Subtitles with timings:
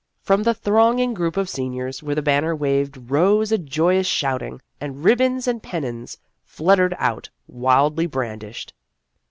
[0.23, 5.03] From the thronging group of seniors where the banner waved rose a joyous shouting, and
[5.03, 8.73] ribbons and pennons flut tered out, wildly brandished.